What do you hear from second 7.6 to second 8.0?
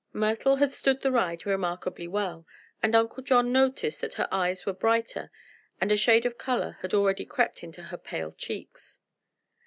into her